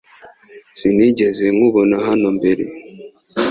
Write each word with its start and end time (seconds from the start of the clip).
Sinigeze 0.79 1.45
nkubona 1.55 1.95
hano 2.07 2.27
mbere 2.37 2.65